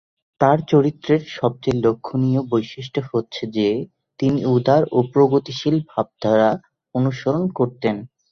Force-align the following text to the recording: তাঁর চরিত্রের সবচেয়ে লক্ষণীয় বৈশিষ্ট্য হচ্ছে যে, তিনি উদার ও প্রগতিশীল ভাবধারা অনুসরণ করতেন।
তাঁর 0.41 0.57
চরিত্রের 0.67 1.21
সবচেয়ে 1.37 1.81
লক্ষণীয় 1.85 2.41
বৈশিষ্ট্য 2.51 2.99
হচ্ছে 3.11 3.43
যে, 3.57 3.67
তিনি 4.19 4.39
উদার 4.55 4.83
ও 4.91 5.09
প্রগতিশীল 5.13 5.75
ভাবধারা 5.91 6.49
অনুসরণ 6.95 7.43
করতেন। 7.51 7.95